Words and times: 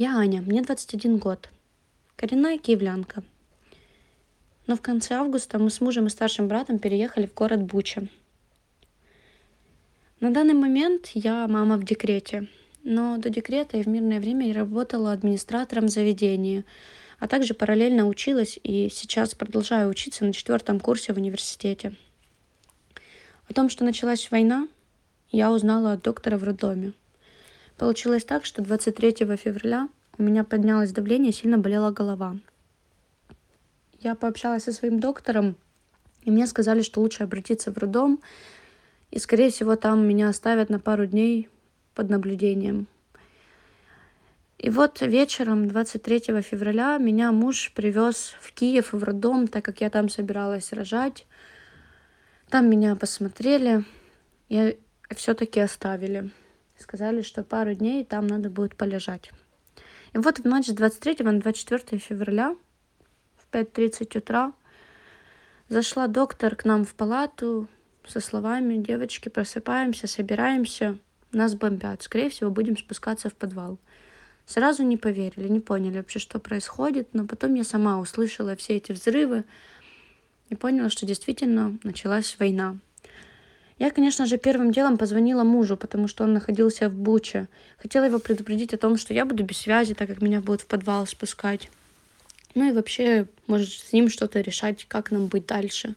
Я 0.00 0.16
Аня, 0.16 0.42
мне 0.42 0.62
21 0.62 1.18
год. 1.18 1.48
Коренная 2.14 2.56
киевлянка. 2.58 3.24
Но 4.68 4.76
в 4.76 4.80
конце 4.80 5.14
августа 5.14 5.58
мы 5.58 5.70
с 5.70 5.80
мужем 5.80 6.06
и 6.06 6.08
старшим 6.08 6.46
братом 6.46 6.78
переехали 6.78 7.26
в 7.26 7.34
город 7.34 7.64
Буча. 7.64 8.06
На 10.20 10.30
данный 10.30 10.54
момент 10.54 11.08
я 11.14 11.48
мама 11.48 11.76
в 11.76 11.84
декрете, 11.84 12.46
но 12.84 13.16
до 13.16 13.28
декрета 13.28 13.76
и 13.76 13.82
в 13.82 13.88
мирное 13.88 14.20
время 14.20 14.46
я 14.46 14.54
работала 14.54 15.10
администратором 15.10 15.88
заведения, 15.88 16.64
а 17.18 17.26
также 17.26 17.54
параллельно 17.54 18.06
училась 18.06 18.56
и 18.62 18.88
сейчас 18.92 19.34
продолжаю 19.34 19.90
учиться 19.90 20.24
на 20.24 20.32
четвертом 20.32 20.78
курсе 20.78 21.12
в 21.12 21.16
университете. 21.16 21.96
О 23.48 23.52
том, 23.52 23.68
что 23.68 23.82
началась 23.82 24.30
война, 24.30 24.68
я 25.32 25.50
узнала 25.50 25.94
от 25.94 26.02
доктора 26.02 26.38
в 26.38 26.44
роддоме. 26.44 26.92
Получилось 27.78 28.24
так, 28.24 28.44
что 28.44 28.60
23 28.60 29.36
февраля 29.36 29.88
у 30.18 30.22
меня 30.24 30.42
поднялось 30.42 30.90
давление, 30.90 31.32
сильно 31.32 31.58
болела 31.58 31.92
голова. 31.92 32.36
Я 34.00 34.16
пообщалась 34.16 34.64
со 34.64 34.72
своим 34.72 34.98
доктором, 34.98 35.56
и 36.22 36.30
мне 36.32 36.48
сказали, 36.48 36.82
что 36.82 37.00
лучше 37.00 37.22
обратиться 37.22 37.70
в 37.70 37.78
роддом, 37.78 38.20
и, 39.12 39.20
скорее 39.20 39.50
всего, 39.50 39.76
там 39.76 40.06
меня 40.06 40.28
оставят 40.28 40.70
на 40.70 40.80
пару 40.80 41.06
дней 41.06 41.48
под 41.94 42.10
наблюдением. 42.10 42.88
И 44.58 44.70
вот 44.70 45.00
вечером 45.00 45.68
23 45.68 46.42
февраля 46.42 46.98
меня 46.98 47.30
муж 47.30 47.72
привез 47.76 48.34
в 48.40 48.52
Киев 48.54 48.92
в 48.92 49.04
роддом, 49.04 49.46
так 49.46 49.64
как 49.64 49.80
я 49.80 49.88
там 49.88 50.08
собиралась 50.08 50.72
рожать. 50.72 51.26
Там 52.50 52.68
меня 52.68 52.96
посмотрели 52.96 53.84
и 54.48 54.76
все-таки 55.14 55.60
оставили. 55.60 56.30
Сказали, 56.78 57.22
что 57.22 57.42
пару 57.42 57.74
дней 57.74 58.04
там 58.04 58.26
надо 58.26 58.50
будет 58.50 58.76
полежать. 58.76 59.30
И 60.12 60.18
вот 60.18 60.38
в 60.38 60.44
ночь 60.44 60.66
с 60.66 60.72
23 60.72 61.24
на 61.24 61.40
24 61.40 61.98
февраля 62.00 62.56
в 63.36 63.54
5.30 63.54 64.18
утра 64.18 64.52
зашла 65.68 66.06
доктор 66.06 66.56
к 66.56 66.64
нам 66.64 66.84
в 66.84 66.94
палату, 66.94 67.68
со 68.06 68.20
словами 68.20 68.76
«Девочки, 68.76 69.28
просыпаемся, 69.28 70.06
собираемся, 70.06 70.98
нас 71.30 71.54
бомбят. 71.54 72.02
Скорее 72.02 72.30
всего, 72.30 72.50
будем 72.50 72.76
спускаться 72.76 73.28
в 73.28 73.34
подвал». 73.34 73.78
Сразу 74.46 74.82
не 74.82 74.96
поверили, 74.96 75.46
не 75.46 75.60
поняли 75.60 75.98
вообще, 75.98 76.18
что 76.18 76.38
происходит, 76.38 77.08
но 77.12 77.26
потом 77.26 77.52
я 77.54 77.64
сама 77.64 77.98
услышала 78.00 78.56
все 78.56 78.76
эти 78.76 78.92
взрывы 78.92 79.44
и 80.48 80.56
поняла, 80.56 80.88
что 80.88 81.04
действительно 81.04 81.78
началась 81.82 82.34
война. 82.38 82.78
Я, 83.78 83.90
конечно 83.90 84.26
же, 84.26 84.38
первым 84.38 84.72
делом 84.72 84.98
позвонила 84.98 85.44
мужу, 85.44 85.76
потому 85.76 86.08
что 86.08 86.24
он 86.24 86.32
находился 86.32 86.88
в 86.88 86.94
Буче. 86.94 87.48
Хотела 87.78 88.04
его 88.04 88.18
предупредить 88.18 88.74
о 88.74 88.78
том, 88.78 88.96
что 88.96 89.14
я 89.14 89.24
буду 89.24 89.44
без 89.44 89.58
связи, 89.58 89.94
так 89.94 90.08
как 90.08 90.20
меня 90.20 90.40
будут 90.40 90.62
в 90.62 90.66
подвал 90.66 91.06
спускать. 91.06 91.70
Ну 92.54 92.68
и 92.68 92.72
вообще, 92.72 93.26
может, 93.46 93.70
с 93.70 93.92
ним 93.92 94.08
что-то 94.08 94.40
решать, 94.40 94.84
как 94.88 95.12
нам 95.12 95.28
быть 95.28 95.46
дальше. 95.46 95.94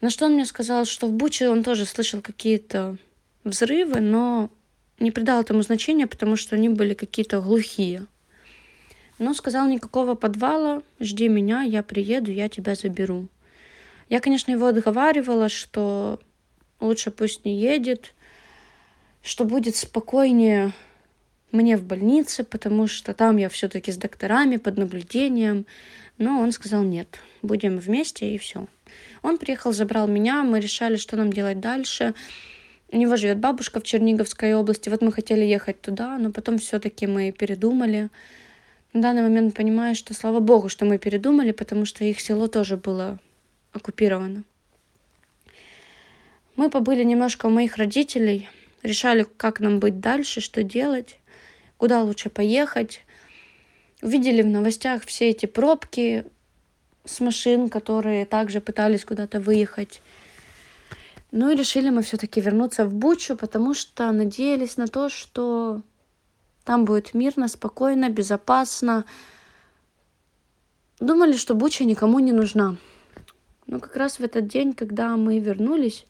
На 0.00 0.10
что 0.10 0.26
он 0.26 0.32
мне 0.32 0.44
сказал, 0.46 0.84
что 0.84 1.06
в 1.06 1.12
Буче 1.12 1.48
он 1.48 1.62
тоже 1.62 1.86
слышал 1.86 2.20
какие-то 2.20 2.96
взрывы, 3.44 4.00
но 4.00 4.50
не 4.98 5.12
придал 5.12 5.40
этому 5.40 5.62
значения, 5.62 6.08
потому 6.08 6.36
что 6.36 6.56
они 6.56 6.68
были 6.68 6.94
какие-то 6.94 7.40
глухие. 7.40 8.06
Но 9.18 9.32
сказал, 9.32 9.68
никакого 9.68 10.14
подвала, 10.14 10.82
жди 10.98 11.28
меня, 11.28 11.62
я 11.62 11.82
приеду, 11.82 12.32
я 12.32 12.48
тебя 12.48 12.74
заберу. 12.74 13.28
Я, 14.08 14.20
конечно, 14.20 14.52
его 14.52 14.66
отговаривала, 14.66 15.48
что 15.48 16.20
лучше 16.80 17.10
пусть 17.10 17.44
не 17.44 17.58
едет, 17.58 18.14
что 19.22 19.44
будет 19.44 19.76
спокойнее 19.76 20.72
мне 21.50 21.76
в 21.76 21.84
больнице, 21.84 22.44
потому 22.44 22.86
что 22.86 23.14
там 23.14 23.36
я 23.36 23.48
все-таки 23.48 23.90
с 23.90 23.96
докторами 23.96 24.56
под 24.56 24.78
наблюдением. 24.78 25.66
Но 26.18 26.40
он 26.40 26.52
сказал 26.52 26.82
нет, 26.82 27.18
будем 27.42 27.78
вместе 27.78 28.34
и 28.34 28.38
все. 28.38 28.66
Он 29.22 29.38
приехал, 29.38 29.72
забрал 29.72 30.06
меня, 30.06 30.42
мы 30.44 30.60
решали, 30.60 30.96
что 30.96 31.16
нам 31.16 31.32
делать 31.32 31.60
дальше. 31.60 32.14
У 32.92 32.96
него 32.96 33.16
живет 33.16 33.38
бабушка 33.38 33.80
в 33.80 33.82
Черниговской 33.82 34.54
области. 34.54 34.88
Вот 34.88 35.02
мы 35.02 35.10
хотели 35.10 35.44
ехать 35.44 35.80
туда, 35.80 36.16
но 36.18 36.30
потом 36.30 36.58
все-таки 36.58 37.06
мы 37.06 37.32
передумали. 37.32 38.08
На 38.92 39.02
данный 39.02 39.22
момент 39.22 39.54
понимаю, 39.54 39.96
что 39.96 40.14
слава 40.14 40.38
богу, 40.40 40.68
что 40.68 40.84
мы 40.84 40.98
передумали, 40.98 41.50
потому 41.50 41.84
что 41.84 42.04
их 42.04 42.20
село 42.20 42.46
тоже 42.46 42.76
было 42.76 43.18
оккупировано. 43.76 44.44
Мы 46.56 46.70
побыли 46.70 47.04
немножко 47.04 47.46
у 47.46 47.50
моих 47.50 47.76
родителей, 47.76 48.48
решали, 48.82 49.26
как 49.36 49.60
нам 49.60 49.78
быть 49.78 50.00
дальше, 50.00 50.40
что 50.40 50.62
делать, 50.62 51.18
куда 51.76 52.02
лучше 52.02 52.30
поехать. 52.30 53.04
Увидели 54.02 54.42
в 54.42 54.46
новостях 54.46 55.04
все 55.04 55.30
эти 55.30 55.46
пробки, 55.46 56.24
с 57.04 57.20
машин, 57.20 57.68
которые 57.68 58.26
также 58.26 58.60
пытались 58.60 59.04
куда-то 59.04 59.40
выехать. 59.40 60.02
Ну 61.30 61.50
и 61.50 61.56
решили 61.56 61.90
мы 61.90 62.02
все-таки 62.02 62.40
вернуться 62.40 62.84
в 62.86 62.94
Бучу, 62.94 63.36
потому 63.36 63.74
что 63.74 64.10
надеялись 64.12 64.76
на 64.76 64.86
то, 64.86 65.08
что 65.08 65.82
там 66.64 66.84
будет 66.84 67.14
мирно, 67.14 67.48
спокойно, 67.48 68.08
безопасно. 68.08 69.04
Думали, 70.98 71.36
что 71.36 71.54
Буча 71.54 71.84
никому 71.84 72.18
не 72.20 72.32
нужна. 72.32 72.76
Но 73.66 73.80
как 73.80 73.96
раз 73.96 74.18
в 74.18 74.24
этот 74.24 74.46
день, 74.46 74.74
когда 74.74 75.16
мы 75.16 75.38
вернулись, 75.38 76.06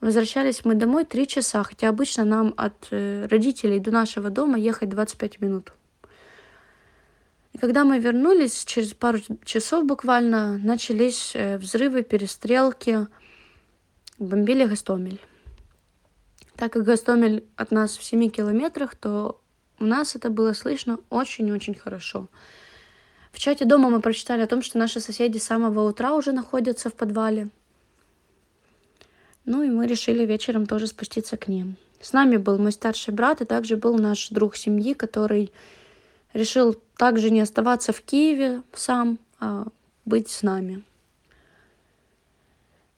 возвращались 0.00 0.64
мы 0.64 0.74
домой 0.74 1.04
три 1.04 1.26
часа, 1.26 1.62
хотя 1.62 1.88
обычно 1.88 2.24
нам 2.24 2.54
от 2.56 2.88
э, 2.90 3.26
родителей 3.26 3.78
до 3.78 3.90
нашего 3.90 4.30
дома 4.30 4.58
ехать 4.58 4.88
25 4.88 5.40
минут. 5.40 5.72
И 7.52 7.58
когда 7.58 7.84
мы 7.84 7.98
вернулись, 7.98 8.64
через 8.64 8.94
пару 8.94 9.18
часов 9.44 9.84
буквально 9.84 10.56
начались 10.58 11.32
э, 11.34 11.58
взрывы, 11.58 12.02
перестрелки, 12.02 13.06
бомбили 14.18 14.64
Гастомель. 14.64 15.20
Так 16.56 16.72
как 16.72 16.84
Гастомель 16.84 17.44
от 17.56 17.70
нас 17.70 17.96
в 17.96 18.04
7 18.04 18.30
километрах, 18.30 18.94
то 18.94 19.40
у 19.78 19.84
нас 19.84 20.14
это 20.14 20.30
было 20.30 20.52
слышно 20.52 21.00
очень-очень 21.10 21.74
хорошо. 21.74 22.28
В 23.32 23.38
чате 23.38 23.64
дома 23.64 23.90
мы 23.90 24.00
прочитали 24.00 24.42
о 24.42 24.46
том, 24.46 24.62
что 24.62 24.78
наши 24.78 25.00
соседи 25.00 25.38
с 25.38 25.44
самого 25.44 25.88
утра 25.88 26.14
уже 26.14 26.32
находятся 26.32 26.90
в 26.90 26.94
подвале. 26.94 27.48
Ну 29.44 29.62
и 29.62 29.68
мы 29.68 29.86
решили 29.86 30.26
вечером 30.26 30.66
тоже 30.66 30.86
спуститься 30.86 31.36
к 31.36 31.48
ним. 31.48 31.76
С 32.00 32.12
нами 32.12 32.36
был 32.36 32.58
мой 32.58 32.72
старший 32.72 33.14
брат, 33.14 33.40
и 33.40 33.44
также 33.44 33.76
был 33.76 33.98
наш 33.98 34.28
друг 34.30 34.56
семьи, 34.56 34.94
который 34.94 35.52
решил 36.32 36.76
также 36.96 37.30
не 37.30 37.40
оставаться 37.40 37.92
в 37.92 38.00
Киеве 38.00 38.62
сам, 38.74 39.18
а 39.38 39.66
быть 40.04 40.30
с 40.30 40.42
нами. 40.42 40.82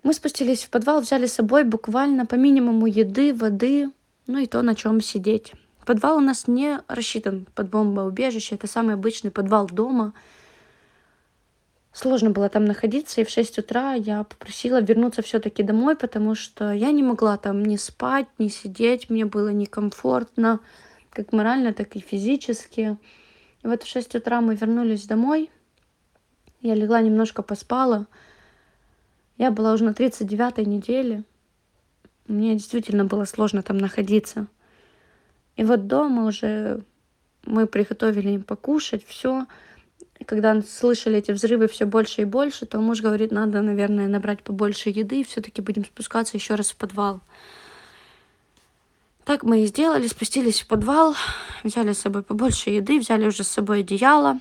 Мы 0.03 0.15
спустились 0.15 0.65
в 0.65 0.71
подвал, 0.71 1.01
взяли 1.01 1.27
с 1.27 1.35
собой 1.35 1.65
буквально 1.65 2.27
по 2.27 2.35
минимуму 2.35 2.87
еды, 2.87 3.33
воды, 3.33 3.91
ну 4.27 4.39
и 4.39 4.47
то, 4.47 4.63
на 4.63 4.75
чем 4.75 5.01
сидеть. 5.01 5.53
Подвал 5.85 6.19
у 6.19 6.21
нас 6.21 6.47
не 6.47 6.81
рассчитан 6.87 7.47
под 7.55 7.71
бомбоубежище, 7.71 8.55
это 8.55 8.67
самый 8.67 8.95
обычный 8.95 9.31
подвал 9.31 9.67
дома. 9.67 10.15
Сложно 11.93 12.31
было 12.31 12.49
там 12.49 12.65
находиться, 12.65 13.21
и 13.21 13.25
в 13.25 13.31
6 13.31 13.59
утра 13.59 13.95
я 13.95 14.25
попросила 14.25 14.81
вернуться 14.81 15.23
все-таки 15.23 15.63
домой, 15.63 15.97
потому 15.97 16.35
что 16.35 16.73
я 16.73 16.91
не 16.93 17.03
могла 17.03 17.37
там 17.37 17.65
ни 17.65 17.77
спать, 17.77 18.29
ни 18.39 18.49
сидеть, 18.49 19.11
мне 19.11 19.27
было 19.27 19.49
некомфортно, 19.49 20.61
как 21.11 21.33
морально, 21.33 21.75
так 21.75 21.97
и 21.97 22.01
физически. 22.01 22.97
И 23.63 23.67
вот 23.67 23.83
в 23.83 23.89
6 23.89 24.15
утра 24.15 24.41
мы 24.41 24.55
вернулись 24.55 25.07
домой. 25.07 25.51
Я 26.61 26.75
легла 26.75 27.03
немножко 27.03 27.43
поспала. 27.43 28.07
Я 29.37 29.51
была 29.51 29.73
уже 29.73 29.85
на 29.85 29.91
39-й 29.91 30.65
неделе. 30.65 31.25
Мне 32.27 32.55
действительно 32.55 33.05
было 33.05 33.25
сложно 33.25 33.63
там 33.63 33.79
находиться. 33.79 34.47
И 35.57 35.65
вот 35.65 35.87
дома 35.87 36.27
уже 36.27 36.83
мы 37.45 37.67
приготовили 37.67 38.31
им 38.31 38.43
покушать, 38.43 39.05
все. 39.07 39.47
Когда 40.27 40.61
слышали 40.63 41.19
эти 41.19 41.33
взрывы 41.33 41.67
все 41.69 41.85
больше 41.85 42.23
и 42.23 42.25
больше, 42.25 42.65
то 42.67 42.79
муж 42.79 43.01
говорит, 43.01 43.33
надо, 43.33 43.61
наверное, 43.61 44.09
набрать 44.09 44.43
побольше 44.43 44.91
еды, 44.91 45.21
и 45.21 45.25
все-таки 45.25 45.61
будем 45.61 45.85
спускаться 45.85 46.37
еще 46.37 46.55
раз 46.55 46.71
в 46.71 46.77
подвал. 46.77 47.21
Так 49.25 49.45
мы 49.45 49.63
и 49.63 49.67
сделали, 49.67 50.07
спустились 50.07 50.63
в 50.63 50.67
подвал, 50.67 51.15
взяли 51.63 51.93
с 51.93 52.01
собой 52.01 52.23
побольше 52.23 52.71
еды, 52.71 52.99
взяли 52.99 53.27
уже 53.27 53.45
с 53.45 53.49
собой 53.49 53.81
одеяло. 53.81 54.41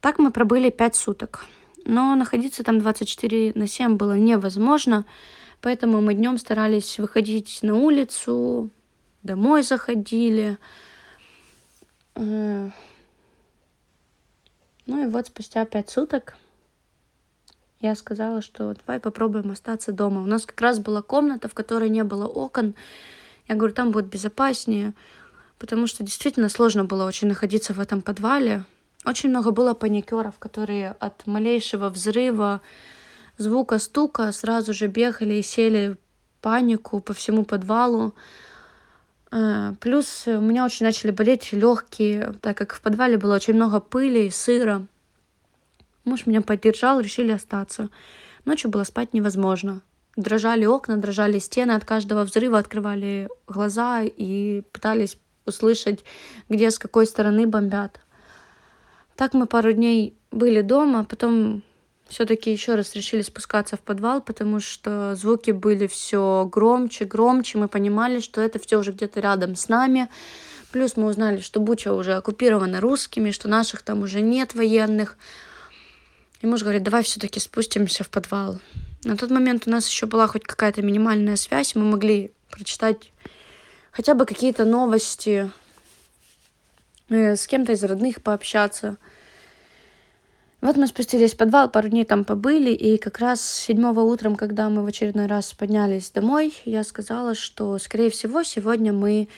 Так 0.00 0.18
мы 0.18 0.30
пробыли 0.30 0.70
5 0.70 0.96
суток. 0.96 1.44
Но 1.84 2.14
находиться 2.14 2.64
там 2.64 2.78
24 2.78 3.52
на 3.54 3.66
7 3.66 3.96
было 3.96 4.16
невозможно, 4.16 5.04
поэтому 5.60 6.00
мы 6.00 6.14
днем 6.14 6.38
старались 6.38 6.98
выходить 6.98 7.58
на 7.62 7.74
улицу, 7.76 8.70
домой 9.22 9.62
заходили. 9.62 10.58
Ну 12.14 12.72
и 14.86 15.06
вот 15.06 15.26
спустя 15.26 15.64
5 15.64 15.90
суток 15.90 16.36
я 17.80 17.94
сказала, 17.94 18.42
что 18.42 18.74
давай 18.74 18.98
попробуем 18.98 19.50
остаться 19.52 19.92
дома. 19.92 20.22
У 20.22 20.26
нас 20.26 20.44
как 20.46 20.60
раз 20.60 20.80
была 20.80 21.02
комната, 21.02 21.48
в 21.48 21.54
которой 21.54 21.90
не 21.90 22.02
было 22.02 22.26
окон, 22.26 22.74
Я 23.48 23.54
говорю, 23.54 23.74
там 23.74 23.90
будет 23.90 24.06
безопаснее, 24.06 24.92
потому 25.58 25.86
что 25.86 26.04
действительно 26.04 26.50
сложно 26.50 26.84
было 26.84 27.06
очень 27.06 27.28
находиться 27.28 27.72
в 27.72 27.80
этом 27.80 28.02
подвале. 28.02 28.64
Очень 29.04 29.30
много 29.30 29.52
было 29.52 29.74
паникеров, 29.74 30.38
которые 30.38 30.94
от 31.00 31.26
малейшего 31.26 31.88
взрыва, 31.88 32.60
звука 33.38 33.78
стука 33.78 34.32
сразу 34.32 34.74
же 34.74 34.88
бегали 34.88 35.34
и 35.34 35.42
сели 35.42 35.96
панику 36.40 37.00
по 37.00 37.14
всему 37.14 37.44
подвалу. 37.44 38.14
Э, 39.30 39.74
плюс 39.80 40.24
у 40.26 40.40
меня 40.40 40.64
очень 40.64 40.86
начали 40.86 41.10
болеть 41.10 41.52
легкие, 41.52 42.34
так 42.40 42.56
как 42.58 42.74
в 42.74 42.80
подвале 42.80 43.16
было 43.16 43.36
очень 43.36 43.54
много 43.54 43.80
пыли 43.80 44.26
и 44.26 44.30
сыра. 44.30 44.86
Муж 46.04 46.26
меня 46.26 46.42
поддержал, 46.42 47.00
решили 47.00 47.32
остаться. 47.32 47.90
Ночью 48.44 48.70
было 48.70 48.84
спать 48.84 49.14
невозможно. 49.14 49.82
Дрожали 50.16 50.64
окна, 50.64 50.96
дрожали 50.96 51.38
стены, 51.38 51.72
от 51.72 51.84
каждого 51.84 52.24
взрыва 52.24 52.58
открывали 52.58 53.28
глаза 53.46 54.02
и 54.02 54.62
пытались 54.72 55.16
услышать, 55.46 56.04
где 56.48 56.70
с 56.70 56.78
какой 56.78 57.06
стороны 57.06 57.46
бомбят. 57.46 58.00
Так 59.16 59.34
мы 59.34 59.46
пару 59.46 59.72
дней 59.72 60.16
были 60.30 60.62
дома, 60.62 61.04
потом 61.04 61.62
все-таки 62.08 62.50
еще 62.50 62.74
раз 62.74 62.94
решили 62.94 63.22
спускаться 63.22 63.76
в 63.76 63.80
подвал, 63.80 64.20
потому 64.20 64.60
что 64.60 65.14
звуки 65.14 65.50
были 65.50 65.86
все 65.86 66.48
громче, 66.50 67.04
громче. 67.04 67.58
Мы 67.58 67.68
понимали, 67.68 68.20
что 68.20 68.40
это 68.40 68.58
все 68.58 68.78
уже 68.78 68.92
где-то 68.92 69.20
рядом 69.20 69.56
с 69.56 69.68
нами. 69.68 70.08
Плюс 70.70 70.96
мы 70.96 71.06
узнали, 71.06 71.40
что 71.40 71.60
Буча 71.60 71.92
уже 71.92 72.14
оккупирована 72.14 72.80
русскими, 72.80 73.30
что 73.30 73.48
наших 73.48 73.82
там 73.82 74.02
уже 74.02 74.20
нет 74.20 74.54
военных. 74.54 75.16
И 76.40 76.46
муж 76.46 76.62
говорит, 76.62 76.82
давай 76.82 77.02
все-таки 77.02 77.40
спустимся 77.40 78.04
в 78.04 78.10
подвал. 78.10 78.60
На 79.04 79.16
тот 79.16 79.30
момент 79.30 79.64
у 79.66 79.70
нас 79.70 79.88
еще 79.88 80.06
была 80.06 80.26
хоть 80.26 80.44
какая-то 80.44 80.82
минимальная 80.82 81.36
связь, 81.36 81.74
мы 81.74 81.84
могли 81.84 82.32
прочитать 82.50 83.12
хотя 83.90 84.14
бы 84.14 84.26
какие-то 84.26 84.64
новости, 84.64 85.50
э, 87.08 87.36
с 87.36 87.46
кем-то 87.46 87.72
из 87.72 87.82
родных 87.82 88.22
пообщаться. 88.22 88.96
Вот 90.60 90.76
мы 90.76 90.88
спустились 90.88 91.34
в 91.34 91.36
подвал, 91.36 91.70
пару 91.70 91.88
дней 91.88 92.04
там 92.04 92.24
побыли, 92.24 92.70
и 92.72 92.98
как 92.98 93.20
раз 93.20 93.40
седьмого 93.40 94.00
утром, 94.00 94.34
когда 94.34 94.68
мы 94.68 94.82
в 94.82 94.86
очередной 94.86 95.26
раз 95.26 95.52
поднялись 95.52 96.10
домой, 96.10 96.52
я 96.64 96.82
сказала, 96.82 97.36
что, 97.36 97.78
скорее 97.78 98.10
всего, 98.10 98.42
сегодня 98.42 98.92
мы 98.92 99.28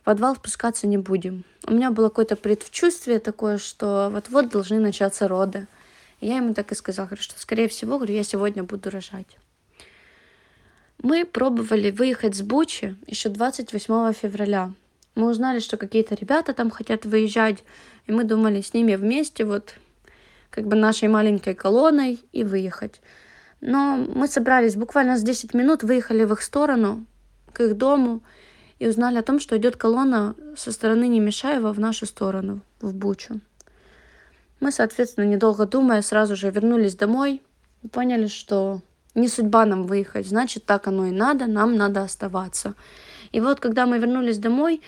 в 0.00 0.04
подвал 0.04 0.36
спускаться 0.36 0.86
не 0.86 0.96
будем. 0.96 1.44
У 1.66 1.74
меня 1.74 1.90
было 1.90 2.08
какое-то 2.08 2.36
предчувствие 2.36 3.18
такое, 3.18 3.58
что 3.58 4.08
вот-вот 4.10 4.50
должны 4.50 4.78
начаться 4.78 5.26
роды. 5.26 5.66
И 6.20 6.28
я 6.28 6.36
ему 6.36 6.54
так 6.54 6.70
и 6.72 6.74
сказала, 6.74 7.06
говорю, 7.06 7.22
что, 7.22 7.38
скорее 7.38 7.68
всего, 7.68 7.96
говорю, 7.96 8.14
я 8.14 8.22
сегодня 8.22 8.62
буду 8.62 8.88
рожать. 8.88 9.36
Мы 11.02 11.24
пробовали 11.24 11.90
выехать 11.90 12.36
с 12.36 12.40
Бучи 12.40 12.96
еще 13.06 13.28
28 13.28 14.12
февраля. 14.14 14.72
Мы 15.16 15.28
узнали, 15.28 15.58
что 15.58 15.76
какие-то 15.76 16.14
ребята 16.14 16.54
там 16.54 16.70
хотят 16.70 17.04
выезжать, 17.04 17.64
и 18.06 18.12
мы 18.12 18.22
думали 18.24 18.60
с 18.62 18.72
ними 18.72 18.94
вместе 18.94 19.44
вот 19.44 19.74
как 20.50 20.66
бы 20.66 20.76
нашей 20.76 21.08
маленькой 21.08 21.54
колонной 21.54 22.20
и 22.32 22.44
выехать. 22.44 23.00
Но 23.60 23.96
мы 23.96 24.28
собрались 24.28 24.76
буквально 24.76 25.18
с 25.18 25.22
10 25.22 25.54
минут, 25.54 25.82
выехали 25.82 26.24
в 26.24 26.32
их 26.32 26.42
сторону, 26.42 27.06
к 27.52 27.60
их 27.60 27.76
дому, 27.76 28.22
и 28.78 28.86
узнали 28.86 29.18
о 29.18 29.22
том, 29.22 29.40
что 29.40 29.56
идет 29.56 29.76
колонна 29.76 30.36
со 30.56 30.70
стороны 30.70 31.08
Немешаева 31.08 31.72
в 31.72 31.80
нашу 31.80 32.06
сторону, 32.06 32.60
в 32.80 32.94
Бучу. 32.94 33.40
Мы, 34.60 34.72
соответственно, 34.72 35.24
недолго 35.24 35.66
думая, 35.66 36.02
сразу 36.02 36.36
же 36.36 36.50
вернулись 36.50 36.96
домой 36.96 37.42
и 37.82 37.88
поняли, 37.88 38.26
что 38.26 38.80
не 39.14 39.28
судьба 39.28 39.64
нам 39.64 39.86
выехать, 39.86 40.28
значит, 40.28 40.64
так 40.64 40.86
оно 40.86 41.06
и 41.06 41.10
надо, 41.10 41.46
нам 41.46 41.76
надо 41.76 42.02
оставаться. 42.02 42.74
И 43.32 43.40
вот, 43.40 43.60
когда 43.60 43.86
мы 43.86 43.98
вернулись 43.98 44.38
домой, 44.38 44.82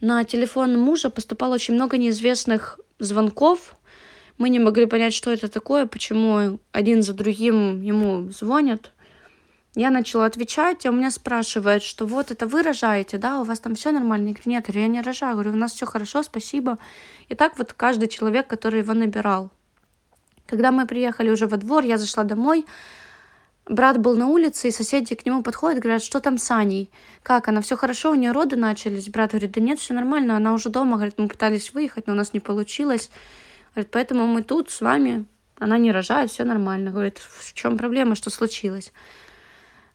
на 0.00 0.24
телефон 0.24 0.78
мужа 0.78 1.10
поступало 1.10 1.54
очень 1.54 1.74
много 1.74 1.96
неизвестных 1.96 2.80
звонков. 2.98 3.76
Мы 4.38 4.48
не 4.48 4.58
могли 4.58 4.86
понять, 4.86 5.14
что 5.14 5.32
это 5.32 5.48
такое, 5.48 5.86
почему 5.86 6.58
один 6.72 7.02
за 7.02 7.14
другим 7.14 7.80
ему 7.82 8.30
звонят. 8.30 8.90
Я 9.76 9.90
начала 9.90 10.26
отвечать, 10.26 10.86
а 10.86 10.90
у 10.90 10.92
меня 10.92 11.10
спрашивают, 11.10 11.82
что 11.82 12.06
вот 12.06 12.30
это 12.30 12.46
вы 12.46 12.62
рожаете, 12.62 13.18
да, 13.18 13.40
у 13.40 13.44
вас 13.44 13.58
там 13.58 13.74
все 13.74 13.90
нормально? 13.90 14.28
Я 14.28 14.34
говорю, 14.34 14.50
нет, 14.50 14.68
я 14.68 14.86
не 14.86 15.00
рожаю, 15.00 15.34
говорю, 15.34 15.52
у 15.52 15.56
нас 15.56 15.72
все 15.72 15.86
хорошо, 15.86 16.22
спасибо. 16.22 16.78
И 17.28 17.34
так 17.34 17.58
вот 17.58 17.72
каждый 17.72 18.08
человек, 18.08 18.46
который 18.46 18.80
его 18.80 18.94
набирал. 18.94 19.50
Когда 20.46 20.70
мы 20.70 20.86
приехали 20.86 21.30
уже 21.30 21.46
во 21.46 21.56
двор, 21.56 21.84
я 21.84 21.98
зашла 21.98 22.22
домой, 22.22 22.66
брат 23.66 23.98
был 23.98 24.16
на 24.16 24.28
улице, 24.28 24.68
и 24.68 24.72
соседи 24.72 25.14
к 25.14 25.26
нему 25.26 25.42
подходят, 25.42 25.82
говорят, 25.82 26.04
что 26.04 26.20
там 26.20 26.38
с 26.38 26.50
Аней? 26.50 26.90
Как, 27.22 27.48
она 27.48 27.60
все 27.60 27.76
хорошо, 27.76 28.12
у 28.12 28.14
нее 28.14 28.30
роды 28.30 28.56
начались? 28.56 29.08
Брат 29.08 29.30
говорит, 29.30 29.52
да 29.52 29.60
нет, 29.60 29.80
все 29.80 29.94
нормально, 29.94 30.36
она 30.36 30.52
уже 30.54 30.68
дома, 30.68 30.96
говорит, 30.96 31.14
мы 31.18 31.28
пытались 31.28 31.72
выехать, 31.72 32.06
но 32.06 32.12
у 32.12 32.16
нас 32.16 32.32
не 32.32 32.40
получилось. 32.40 33.10
Говорит, 33.74 33.90
поэтому 33.90 34.26
мы 34.26 34.42
тут 34.42 34.70
с 34.70 34.80
вами, 34.80 35.26
она 35.58 35.78
не 35.78 35.92
рожает, 35.92 36.30
все 36.30 36.44
нормально. 36.44 36.90
Говорит, 36.90 37.18
в 37.18 37.52
чем 37.54 37.76
проблема, 37.76 38.14
что 38.14 38.30
случилось? 38.30 38.92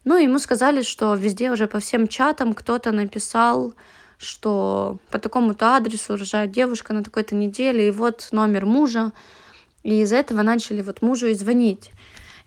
Ну, 0.04 0.16
ему 0.16 0.38
сказали, 0.38 0.82
что 0.82 1.14
везде 1.14 1.50
уже 1.50 1.66
по 1.66 1.80
всем 1.80 2.08
чатам 2.08 2.54
кто-то 2.54 2.92
написал, 2.92 3.74
что 4.18 4.98
по 5.10 5.18
такому-то 5.18 5.76
адресу 5.76 6.16
рожает 6.16 6.52
девушка 6.52 6.92
на 6.92 7.02
такой-то 7.02 7.34
неделе, 7.34 7.88
и 7.88 7.90
вот 7.90 8.28
номер 8.32 8.66
мужа. 8.66 9.12
И 9.82 10.02
из-за 10.02 10.16
этого 10.16 10.42
начали 10.42 10.82
вот 10.82 11.00
мужу 11.00 11.28
и 11.28 11.34
звонить. 11.34 11.90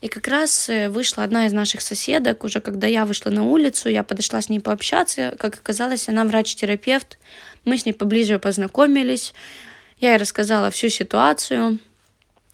И 0.01 0.07
как 0.07 0.27
раз 0.27 0.67
э, 0.69 0.89
вышла 0.89 1.23
одна 1.23 1.45
из 1.47 1.53
наших 1.53 1.81
соседок, 1.81 2.43
уже 2.43 2.59
когда 2.59 2.87
я 2.87 3.05
вышла 3.05 3.29
на 3.29 3.43
улицу, 3.43 3.89
я 3.89 4.03
подошла 4.03 4.41
с 4.41 4.49
ней 4.49 4.59
пообщаться. 4.59 5.35
Как 5.39 5.55
оказалось, 5.55 6.09
она 6.09 6.25
врач-терапевт. 6.25 7.17
Мы 7.63 7.77
с 7.77 7.85
ней 7.85 7.93
поближе 7.93 8.37
познакомились. 8.37 9.33
Я 10.03 10.11
ей 10.11 10.17
рассказала 10.17 10.69
всю 10.69 10.89
ситуацию. 10.89 11.79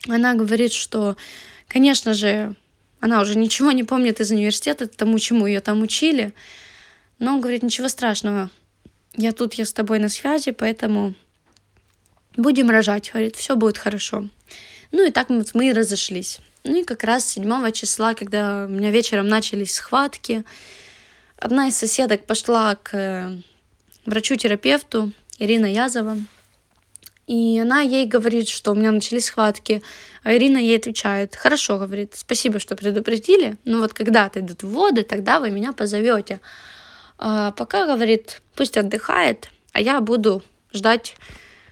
Она 0.08 0.36
говорит, 0.36 0.72
что, 0.72 1.18
конечно 1.68 2.14
же, 2.14 2.56
она 3.00 3.22
уже 3.22 3.36
ничего 3.36 3.72
не 3.72 3.84
помнит 3.84 4.20
из 4.20 4.30
университета, 4.30 4.88
тому, 4.88 5.18
чему 5.18 5.48
ее 5.48 5.60
там 5.60 5.82
учили. 5.82 6.36
Но, 7.18 7.40
говорит, 7.40 7.64
ничего 7.64 7.88
страшного. 7.88 8.52
Я 9.16 9.32
тут, 9.32 9.56
я 9.56 9.66
с 9.66 9.74
тобой 9.74 9.98
на 9.98 10.10
связи, 10.10 10.52
поэтому 10.52 11.16
будем 12.38 12.70
рожать. 12.70 13.10
Говорит, 13.12 13.36
все 13.36 13.56
будет 13.56 13.80
хорошо. 13.80 14.30
Ну 14.92 15.08
и 15.08 15.10
так 15.10 15.30
мы, 15.30 15.44
мы 15.56 15.70
и 15.70 15.74
разошлись. 15.74 16.42
Ну 16.64 16.82
и 16.82 16.84
как 16.84 17.04
раз 17.04 17.26
7 17.26 17.72
числа, 17.72 18.14
когда 18.14 18.66
у 18.66 18.70
меня 18.70 18.92
вечером 18.92 19.28
начались 19.28 19.74
схватки, 19.74 20.44
одна 21.36 21.70
из 21.70 21.76
соседок 21.76 22.28
пошла 22.28 22.76
к 22.76 22.94
э, 22.94 23.42
врачу-терапевту 24.06 25.14
Ирина 25.40 25.66
Язова. 25.66 26.20
И 27.30 27.60
она 27.60 27.82
ей 27.82 28.08
говорит, 28.08 28.50
что 28.50 28.72
у 28.72 28.76
меня 28.76 28.92
начались 28.92 29.26
схватки. 29.26 29.84
А 30.24 30.34
Ирина 30.34 30.58
ей 30.58 30.78
отвечает, 30.78 31.36
хорошо, 31.36 31.78
говорит, 31.78 32.14
спасибо, 32.16 32.58
что 32.58 32.76
предупредили, 32.76 33.58
но 33.66 33.82
вот 33.82 33.94
когда 33.94 34.26
отойдут 34.26 34.64
воды, 34.64 35.04
тогда 35.04 35.40
вы 35.40 35.52
меня 35.52 35.72
позовете. 35.72 36.42
А 37.20 37.52
пока, 37.52 37.86
говорит, 37.86 38.42
пусть 38.56 38.78
отдыхает, 38.78 39.52
а 39.74 39.80
я 39.80 40.02
буду 40.02 40.42
ждать 40.74 41.18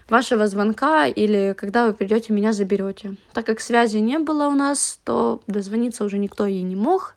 вашего 0.08 0.46
звонка 0.46 1.08
или 1.08 1.56
когда 1.58 1.88
вы 1.88 1.94
придете, 1.94 2.34
меня 2.34 2.54
заберете. 2.54 3.16
Так 3.34 3.48
как 3.48 3.60
связи 3.60 3.98
не 3.98 4.20
было 4.20 4.50
у 4.50 4.54
нас, 4.54 5.00
то 5.06 5.42
дозвониться 5.48 6.04
уже 6.04 6.20
никто 6.20 6.46
ей 6.46 6.62
не 6.62 6.76
мог. 6.76 7.16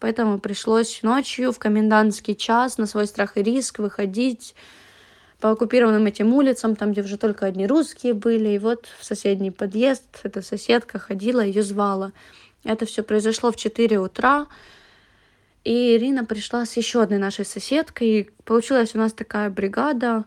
Поэтому 0.00 0.38
пришлось 0.38 1.02
ночью 1.02 1.52
в 1.52 1.58
комендантский 1.58 2.34
час 2.34 2.78
на 2.78 2.86
свой 2.86 3.06
страх 3.06 3.36
и 3.36 3.42
риск 3.42 3.78
выходить 3.78 4.54
по 5.44 5.50
оккупированным 5.50 6.06
этим 6.06 6.32
улицам, 6.32 6.74
там, 6.74 6.92
где 6.92 7.02
уже 7.02 7.18
только 7.18 7.44
одни 7.44 7.66
русские 7.66 8.14
были. 8.14 8.48
И 8.48 8.58
вот 8.58 8.88
в 8.98 9.04
соседний 9.04 9.50
подъезд 9.50 10.02
эта 10.22 10.40
соседка 10.40 10.98
ходила, 10.98 11.42
ее 11.42 11.62
звала. 11.62 12.12
Это 12.64 12.86
все 12.86 13.02
произошло 13.02 13.52
в 13.52 13.56
4 13.56 13.98
утра. 13.98 14.46
И 15.62 15.96
Ирина 15.96 16.24
пришла 16.24 16.64
с 16.64 16.78
еще 16.78 17.02
одной 17.02 17.18
нашей 17.18 17.44
соседкой. 17.44 18.08
И 18.08 18.30
получилась 18.44 18.94
у 18.94 18.98
нас 18.98 19.12
такая 19.12 19.50
бригада. 19.50 20.24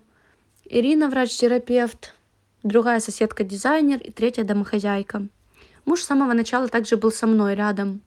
Ирина 0.65 1.09
врач-терапевт, 1.09 2.13
другая 2.62 3.00
соседка 3.00 3.43
дизайнер 3.43 3.97
и 3.97 4.12
третья 4.12 4.43
домохозяйка. 4.43 5.27
Муж 5.86 6.01
с 6.01 6.05
самого 6.05 6.33
начала 6.33 6.67
также 6.67 6.95
был 6.95 7.12
со 7.12 7.25
мной 7.25 7.55
рядом. 7.55 8.01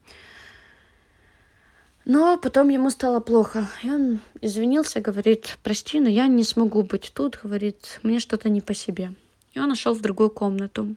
Но 2.05 2.39
потом 2.39 2.71
ему 2.71 2.91
стало 2.91 3.21
плохо. 3.21 3.69
И 3.83 3.91
он 3.91 4.21
извинился, 4.41 5.01
говорит, 5.01 5.59
прости, 5.63 6.01
но 6.01 6.09
я 6.09 6.27
не 6.27 6.45
смогу 6.45 6.83
быть 6.83 7.13
тут, 7.15 7.39
говорит, 7.43 8.01
мне 8.03 8.21
что-то 8.21 8.49
не 8.49 8.61
по 8.61 8.75
себе. 8.75 9.13
И 9.53 9.61
он 9.61 9.71
ушел 9.71 9.95
в 9.95 10.01
другую 10.01 10.31
комнату. 10.31 10.95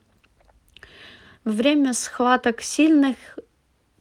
Во 1.44 1.52
время 1.52 1.94
схваток 1.94 2.62
сильных, 2.62 3.18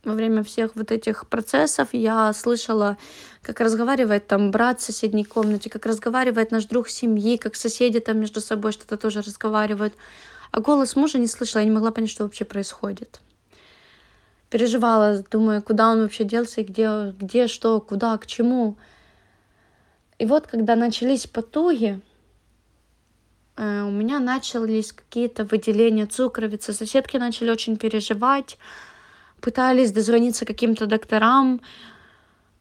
во 0.04 0.14
время 0.14 0.44
всех 0.44 0.76
вот 0.76 0.92
этих 0.92 1.26
процессов 1.26 1.88
я 1.92 2.32
слышала, 2.32 2.98
как 3.42 3.60
разговаривает 3.60 4.28
там 4.28 4.52
брат 4.52 4.80
в 4.80 4.84
соседней 4.84 5.24
комнате, 5.24 5.70
как 5.70 5.86
разговаривает 5.86 6.52
наш 6.52 6.66
друг 6.66 6.88
семьи, 6.88 7.36
как 7.36 7.56
соседи 7.56 7.98
там 7.98 8.18
между 8.20 8.40
собой 8.40 8.72
что-то 8.72 8.96
тоже 8.96 9.22
разговаривают. 9.22 9.94
А 10.52 10.60
голос 10.60 10.94
мужа 10.94 11.18
не 11.18 11.26
слышала, 11.26 11.62
я 11.62 11.68
не 11.68 11.74
могла 11.74 11.90
понять, 11.90 12.10
что 12.10 12.24
вообще 12.24 12.44
происходит 12.44 13.20
переживала, 14.52 15.24
думаю, 15.30 15.62
куда 15.62 15.90
он 15.90 16.02
вообще 16.02 16.24
делся, 16.24 16.62
где, 16.62 17.14
где, 17.18 17.48
что, 17.48 17.80
куда, 17.80 18.18
к 18.18 18.26
чему. 18.26 18.76
И 20.18 20.26
вот 20.26 20.46
когда 20.46 20.76
начались 20.76 21.26
потуги, 21.26 22.00
э, 23.56 23.82
у 23.82 23.90
меня 23.90 24.18
начались 24.20 24.92
какие-то 24.92 25.44
выделения 25.44 26.06
цукровицы. 26.06 26.74
Соседки 26.74 27.16
начали 27.16 27.50
очень 27.50 27.78
переживать, 27.78 28.58
пытались 29.40 29.90
дозвониться 29.90 30.44
каким-то 30.44 30.84
докторам, 30.86 31.62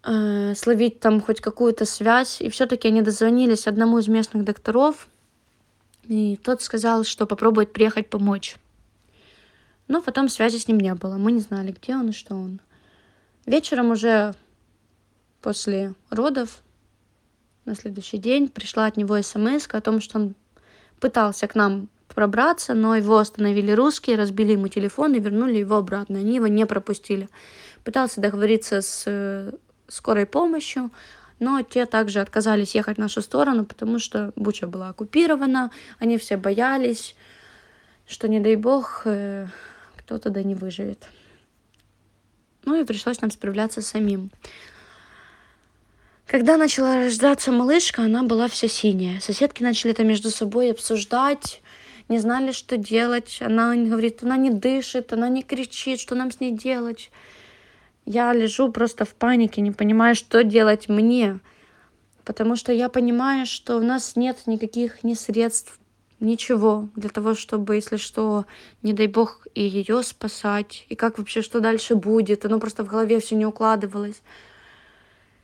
э, 0.03 0.55
словить 0.55 1.01
там 1.01 1.19
хоть 1.19 1.41
какую-то 1.41 1.85
связь. 1.85 2.39
И 2.39 2.49
все-таки 2.49 2.87
они 2.87 3.01
дозвонились 3.01 3.67
одному 3.67 3.99
из 3.99 4.07
местных 4.07 4.45
докторов, 4.45 5.09
и 6.07 6.37
тот 6.37 6.61
сказал, 6.61 7.03
что 7.03 7.25
попробует 7.25 7.73
приехать 7.73 8.09
помочь. 8.09 8.55
Но 9.91 10.01
потом 10.01 10.29
связи 10.29 10.57
с 10.57 10.69
ним 10.69 10.79
не 10.79 10.95
было. 10.95 11.17
Мы 11.17 11.33
не 11.33 11.41
знали, 11.41 11.73
где 11.73 11.97
он 11.97 12.11
и 12.11 12.13
что 12.13 12.33
он. 12.33 12.61
Вечером 13.45 13.91
уже 13.91 14.33
после 15.41 15.95
родов 16.09 16.61
на 17.65 17.75
следующий 17.75 18.17
день 18.17 18.47
пришла 18.47 18.85
от 18.85 18.95
него 18.95 19.21
смс 19.21 19.67
о 19.69 19.81
том, 19.81 19.99
что 19.99 20.17
он 20.17 20.35
пытался 21.01 21.45
к 21.49 21.55
нам 21.55 21.89
пробраться, 22.07 22.73
но 22.73 22.95
его 22.95 23.17
остановили 23.17 23.73
русские, 23.73 24.15
разбили 24.15 24.53
ему 24.53 24.69
телефон 24.69 25.13
и 25.13 25.19
вернули 25.19 25.57
его 25.57 25.75
обратно. 25.75 26.19
Они 26.19 26.35
его 26.35 26.47
не 26.47 26.65
пропустили. 26.65 27.27
Пытался 27.83 28.21
договориться 28.21 28.81
с 28.81 29.03
э, 29.07 29.51
скорой 29.89 30.25
помощью, 30.25 30.89
но 31.39 31.63
те 31.63 31.85
также 31.85 32.21
отказались 32.21 32.75
ехать 32.75 32.95
в 32.95 33.01
нашу 33.01 33.21
сторону, 33.21 33.65
потому 33.65 33.99
что 33.99 34.31
Буча 34.37 34.67
была 34.67 34.87
оккупирована, 34.87 35.69
они 35.99 36.17
все 36.17 36.37
боялись, 36.37 37.13
что, 38.07 38.29
не 38.29 38.39
дай 38.39 38.55
бог, 38.55 39.05
э, 40.11 40.17
кто-то 40.17 40.29
да 40.29 40.43
не 40.43 40.55
выживет. 40.55 41.05
Ну 42.65 42.79
и 42.79 42.85
пришлось 42.85 43.21
нам 43.21 43.31
справляться 43.31 43.81
самим. 43.81 44.31
Когда 46.25 46.57
начала 46.57 46.95
рождаться 46.95 47.51
малышка, 47.51 48.03
она 48.03 48.23
была 48.23 48.47
вся 48.47 48.67
синяя. 48.67 49.19
Соседки 49.19 49.63
начали 49.63 49.91
это 49.91 50.03
между 50.03 50.29
собой 50.29 50.71
обсуждать, 50.71 51.61
не 52.07 52.19
знали, 52.19 52.51
что 52.51 52.77
делать. 52.77 53.39
Она 53.41 53.75
говорит, 53.75 54.23
она 54.23 54.37
не 54.37 54.49
дышит, 54.49 55.11
она 55.11 55.29
не 55.29 55.43
кричит, 55.43 55.99
что 55.99 56.15
нам 56.15 56.31
с 56.31 56.39
ней 56.39 56.51
делать. 56.51 57.11
Я 58.05 58.33
лежу 58.33 58.71
просто 58.71 59.05
в 59.05 59.13
панике, 59.13 59.61
не 59.61 59.71
понимаю, 59.71 60.15
что 60.15 60.43
делать 60.43 60.87
мне. 60.87 61.39
Потому 62.23 62.55
что 62.55 62.71
я 62.71 62.87
понимаю, 62.87 63.45
что 63.45 63.77
у 63.77 63.81
нас 63.81 64.15
нет 64.15 64.37
никаких 64.45 65.03
ни 65.03 65.15
средств, 65.15 65.80
ничего 66.21 66.89
для 66.95 67.09
того, 67.09 67.35
чтобы, 67.35 67.75
если 67.75 67.97
что, 67.97 68.45
не 68.83 68.93
дай 68.93 69.07
бог, 69.07 69.47
и 69.53 69.61
ее 69.61 70.03
спасать. 70.03 70.85
И 70.87 70.95
как 70.95 71.17
вообще, 71.17 71.41
что 71.41 71.59
дальше 71.59 71.95
будет. 71.95 72.45
Оно 72.45 72.59
просто 72.59 72.83
в 72.83 72.87
голове 72.87 73.19
все 73.19 73.35
не 73.35 73.45
укладывалось. 73.45 74.21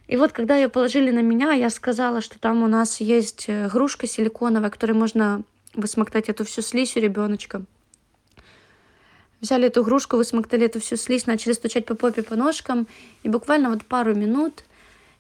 И 0.08 0.16
вот 0.16 0.32
когда 0.32 0.56
ее 0.56 0.70
положили 0.70 1.12
на 1.12 1.22
меня, 1.22 1.52
я 1.52 1.70
сказала, 1.70 2.22
что 2.22 2.40
там 2.40 2.64
у 2.64 2.68
нас 2.68 3.02
есть 3.02 3.46
э, 3.50 3.68
игрушка 3.68 4.08
силиконовая, 4.08 4.70
которой 4.70 4.94
можно 4.94 5.42
высмоктать 5.74 6.30
эту 6.30 6.46
всю 6.46 6.62
слизь 6.62 6.96
у 6.96 7.02
ребеночка. 7.02 7.64
Взяли 9.42 9.68
эту 9.68 9.84
игрушку, 9.84 10.16
высмоктали 10.16 10.66
эту 10.66 10.80
всю 10.80 10.96
слизь, 10.96 11.26
начали 11.26 11.54
стучать 11.54 11.86
по 11.86 11.94
попе, 11.94 12.24
по 12.24 12.36
ножкам. 12.36 12.88
И 13.24 13.30
буквально 13.30 13.70
вот 13.70 13.84
пару 13.86 14.16
минут, 14.16 14.64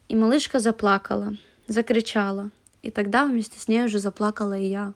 и 0.07 0.15
малышка 0.15 0.59
заплакала, 0.59 1.35
закричала. 1.67 2.49
И 2.81 2.89
тогда 2.89 3.25
вместе 3.25 3.59
с 3.59 3.67
ней 3.67 3.83
уже 3.83 3.99
заплакала 3.99 4.57
и 4.57 4.67
я. 4.67 4.93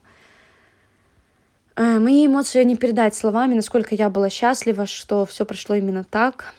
Э, 1.76 1.98
мои 1.98 2.26
эмоции 2.26 2.64
не 2.64 2.76
передать 2.76 3.14
словами, 3.14 3.54
насколько 3.54 3.94
я 3.94 4.10
была 4.10 4.28
счастлива, 4.30 4.86
что 4.86 5.24
все 5.26 5.44
прошло 5.44 5.74
именно 5.74 6.04
так. 6.04 6.54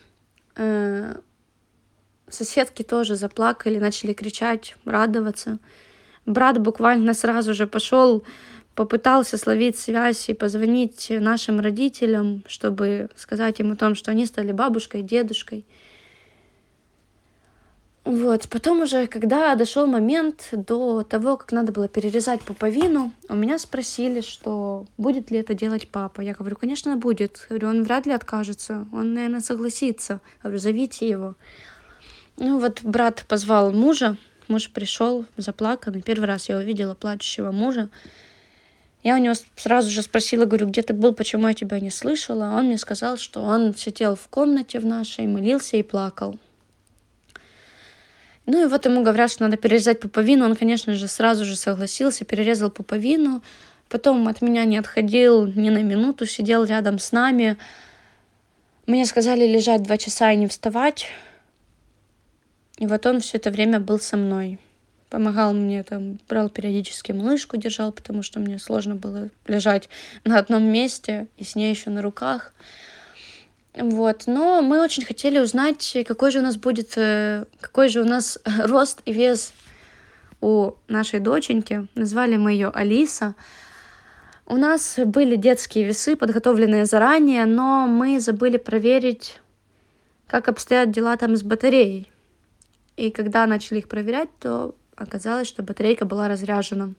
Э, 0.56 1.16
Соседки 2.30 2.82
тоже 2.82 3.16
заплакали, 3.16 3.78
начали 3.78 4.14
кричать, 4.14 4.76
радоваться. 4.86 5.60
Брат 6.26 6.60
буквально 6.60 7.14
сразу 7.14 7.54
же 7.54 7.68
пошел, 7.68 8.24
попытался 8.74 9.38
словить 9.38 9.78
связь 9.78 10.30
и 10.30 10.34
позвонить 10.34 11.08
нашим 11.12 11.60
родителям, 11.60 12.44
чтобы 12.48 13.10
сказать 13.16 13.60
им 13.60 13.74
о 13.74 13.76
том, 13.76 13.94
что 13.94 14.10
они 14.10 14.26
стали 14.26 14.52
бабушкой, 14.52 15.04
дедушкой. 15.04 15.66
Вот, 18.06 18.50
потом 18.50 18.82
уже, 18.82 19.08
когда 19.08 19.56
дошел 19.56 19.88
момент 19.88 20.50
до 20.52 21.04
того, 21.04 21.38
как 21.38 21.54
надо 21.54 21.72
было 21.72 21.88
перерезать 21.88 22.42
пуповину, 22.42 23.14
у 23.30 23.36
меня 23.36 23.58
спросили, 23.58 24.20
что 24.20 24.86
будет 24.98 25.32
ли 25.32 25.38
это 25.40 25.54
делать 25.54 25.88
папа. 25.88 26.20
Я 26.20 26.34
говорю, 26.34 26.58
конечно, 26.58 26.98
будет. 26.98 27.46
говорю, 27.48 27.70
он 27.70 27.84
вряд 27.84 28.06
ли 28.06 28.12
откажется, 28.12 28.86
он, 28.92 29.14
наверное, 29.14 29.40
согласится. 29.40 30.20
Я 30.44 30.50
говорю, 30.50 30.60
зовите 30.60 31.08
его. 31.08 31.36
Ну 32.36 32.60
вот 32.60 32.82
брат 32.84 33.24
позвал 33.26 33.72
мужа, 33.72 34.18
муж 34.50 34.70
пришел 34.70 35.26
заплаканный. 35.38 36.02
Первый 36.02 36.26
раз 36.26 36.50
я 36.50 36.58
увидела 36.58 36.96
плачущего 36.96 37.52
мужа. 37.52 37.90
Я 39.02 39.16
у 39.16 39.20
него 39.20 39.36
сразу 39.56 39.90
же 39.90 40.02
спросила, 40.02 40.44
говорю, 40.44 40.68
где 40.68 40.82
ты 40.82 40.94
был, 40.94 41.14
почему 41.14 41.48
я 41.48 41.54
тебя 41.54 41.80
не 41.80 41.90
слышала. 41.90 42.54
Он 42.58 42.66
мне 42.66 42.78
сказал, 42.78 43.16
что 43.16 43.42
он 43.42 43.74
сидел 43.76 44.18
в 44.18 44.28
комнате 44.28 44.80
в 44.80 44.86
нашей, 44.86 45.26
молился 45.26 45.78
и 45.78 45.84
плакал. 45.84 46.38
Ну 48.46 48.64
и 48.64 48.68
вот 48.68 48.86
ему 48.86 49.04
говорят, 49.04 49.32
что 49.32 49.44
надо 49.44 49.58
перерезать 49.58 50.00
пуповину. 50.00 50.46
Он, 50.46 50.56
конечно 50.56 50.94
же, 50.94 51.08
сразу 51.08 51.46
же 51.46 51.56
согласился, 51.56 52.26
перерезал 52.26 52.70
пуповину. 52.70 53.42
Потом 53.90 54.28
от 54.28 54.42
меня 54.42 54.66
не 54.66 54.78
отходил 54.78 55.46
ни 55.46 55.70
на 55.70 55.82
минуту, 55.84 56.26
сидел 56.26 56.66
рядом 56.66 57.00
с 57.00 57.12
нами. 57.12 57.58
Мне 58.86 59.06
сказали 59.06 59.48
лежать 59.48 59.84
два 59.84 59.98
часа 59.98 60.32
и 60.32 60.38
не 60.38 60.48
вставать. 60.48 61.08
И 62.80 62.88
вот 62.88 63.06
он 63.06 63.22
все 63.22 63.38
это 63.38 63.50
время 63.50 63.80
был 63.80 64.00
со 64.00 64.18
мной. 64.18 64.60
Помогал 65.10 65.54
мне, 65.54 65.84
там, 65.84 66.20
брал 66.28 66.50
периодически 66.50 67.12
малышку, 67.12 67.56
держал, 67.56 67.92
потому 67.92 68.24
что 68.24 68.40
мне 68.40 68.58
сложно 68.58 68.96
было 68.96 69.30
лежать 69.48 69.88
на 70.26 70.40
одном 70.40 70.64
месте 70.64 71.28
и 71.38 71.44
с 71.44 71.56
ней 71.56 71.70
еще 71.70 71.92
на 71.92 72.02
руках. 72.02 72.54
Вот. 73.76 74.24
Но 74.28 74.62
мы 74.62 74.82
очень 74.82 75.04
хотели 75.04 75.40
узнать, 75.40 75.98
какой 76.08 76.32
же 76.32 76.40
у 76.40 76.44
нас 76.44 76.58
будет, 76.58 76.94
э, 76.96 77.46
какой 77.60 77.90
же 77.90 78.02
у 78.02 78.06
нас 78.06 78.40
рост 78.46 79.02
и 79.06 79.14
вес 79.14 79.54
у 80.42 80.74
нашей 80.88 81.20
доченьки. 81.20 81.88
Назвали 81.96 82.38
мы 82.38 82.52
ее 82.52 82.70
Алиса. 82.70 83.36
У 84.46 84.58
нас 84.58 84.96
были 84.98 85.38
детские 85.38 85.86
весы, 85.86 86.16
подготовленные 86.16 86.86
заранее, 86.86 87.46
но 87.46 87.88
мы 87.88 88.20
забыли 88.20 88.58
проверить, 88.58 89.40
как 90.28 90.50
обстоят 90.50 90.92
дела 90.92 91.16
там 91.16 91.36
с 91.38 91.44
батареей. 91.44 92.12
И 92.98 93.10
когда 93.10 93.48
начали 93.48 93.80
их 93.80 93.88
проверять, 93.88 94.30
то 94.40 94.76
оказалось, 94.96 95.48
что 95.48 95.64
батарейка 95.64 96.06
была 96.06 96.28
разряжена. 96.28 96.94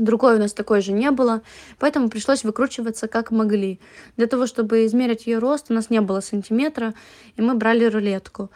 Другой 0.00 0.36
у 0.36 0.38
нас 0.38 0.54
такой 0.54 0.80
же 0.80 0.92
не 0.92 1.10
было, 1.10 1.42
поэтому 1.78 2.08
пришлось 2.08 2.42
выкручиваться 2.42 3.06
как 3.06 3.30
могли. 3.30 3.78
Для 4.16 4.26
того, 4.26 4.46
чтобы 4.46 4.86
измерить 4.86 5.26
ее 5.26 5.38
рост, 5.38 5.66
у 5.68 5.74
нас 5.74 5.90
не 5.90 6.00
было 6.00 6.20
сантиметра, 6.20 6.94
и 7.36 7.42
мы 7.42 7.54
брали 7.54 7.84
рулетку. 7.84 8.50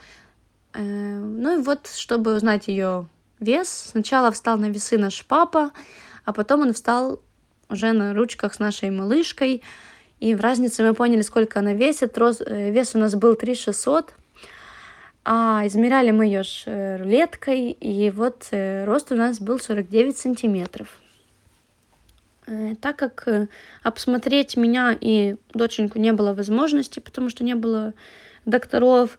Э, 0.73 0.81
ну 0.81 1.61
и 1.61 1.63
вот, 1.63 1.87
чтобы 1.95 2.35
узнать 2.35 2.67
ее 2.69 3.09
вес, 3.41 3.91
сначала 3.91 4.33
встал 4.33 4.57
на 4.57 4.71
весы 4.71 4.97
наш 4.97 5.23
папа, 5.27 5.73
а 6.25 6.33
потом 6.33 6.63
он 6.63 6.73
встал 6.73 7.21
уже 7.69 7.93
на 7.93 8.15
ручках 8.15 8.55
с 8.55 8.59
нашей 8.59 8.89
малышкой, 8.89 9.63
и 10.21 10.35
в 10.35 10.41
разнице 10.41 10.83
мы 10.83 10.95
поняли, 10.95 11.21
сколько 11.21 11.59
она 11.59 11.75
весит. 11.75 12.17
Э, 12.17 12.71
вес 12.71 12.95
у 12.95 12.99
нас 12.99 13.15
был 13.17 13.35
3600, 13.35 14.15
а 15.27 15.63
измеряли 15.67 16.11
мы 16.11 16.25
ее 16.25 16.43
э, 16.65 16.97
рулеткой, 16.97 17.73
и 17.73 18.11
вот 18.11 18.49
рост 18.51 19.13
у 19.13 19.15
нас 19.15 19.41
был 19.41 19.61
49 19.61 20.17
сантиметров. 20.17 20.89
Э, 22.47 22.75
так 22.81 22.97
как 22.97 23.27
обсмотреть 23.83 24.57
меня 24.57 24.97
и 24.99 25.37
доченьку 25.53 25.99
не 25.99 26.13
было 26.13 26.35
возможности, 26.35 27.01
потому 27.01 27.31
что 27.31 27.45
не 27.45 27.55
было 27.55 27.95
докторов, 28.45 29.19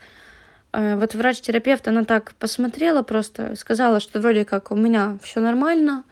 вот 0.71 1.15
врач-терапевт, 1.15 1.87
она 1.87 2.03
так 2.03 2.35
посмотрела 2.35 3.01
просто, 3.01 3.55
сказала, 3.55 4.01
что 4.01 4.19
вроде 4.19 4.43
как 4.43 4.71
у 4.71 4.75
меня 4.75 5.17
все 5.23 5.39
нормально, 5.39 6.03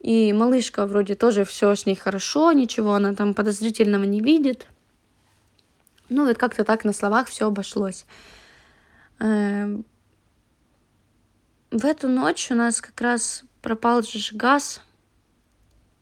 и 0.00 0.32
малышка 0.32 0.86
вроде 0.86 1.16
тоже 1.16 1.44
все 1.44 1.74
с 1.74 1.84
ней 1.84 1.96
хорошо, 1.96 2.52
ничего 2.52 2.94
она 2.94 3.14
там 3.14 3.34
подозрительного 3.34 4.04
не 4.04 4.20
видит. 4.20 4.66
Ну 6.08 6.26
вот 6.26 6.38
как-то 6.38 6.64
так 6.64 6.84
на 6.84 6.92
словах 6.92 7.28
все 7.28 7.46
обошлось. 7.46 8.06
Эм, 9.18 9.84
в 11.70 11.84
эту 11.84 12.08
ночь 12.08 12.50
у 12.50 12.54
нас 12.54 12.80
как 12.80 13.00
раз 13.00 13.42
пропал 13.60 14.02
же 14.02 14.36
газ, 14.36 14.80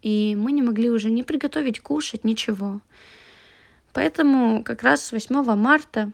и 0.07 0.37
мы 0.37 0.53
не 0.53 0.63
могли 0.63 0.89
уже 0.89 1.11
не 1.11 1.25
приготовить 1.25 1.81
кушать, 1.81 2.23
ничего. 2.23 2.81
Поэтому 3.93 4.63
как 4.63 4.85
раз 4.85 5.11
8 5.11 5.43
марта 5.57 6.13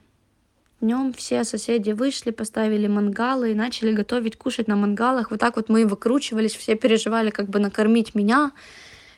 днем 0.80 1.12
все 1.12 1.44
соседи 1.44 1.90
вышли, 1.90 2.30
поставили 2.30 2.86
мангалы 2.86 3.50
и 3.50 3.54
начали 3.54 3.92
готовить, 3.92 4.38
кушать 4.38 4.66
на 4.66 4.76
мангалах. 4.76 5.30
Вот 5.30 5.40
так 5.40 5.56
вот 5.56 5.68
мы 5.68 5.84
выкручивались, 5.84 6.56
все 6.56 6.74
переживали, 6.74 7.28
как 7.28 7.50
бы 7.50 7.58
накормить 7.58 8.14
меня. 8.14 8.52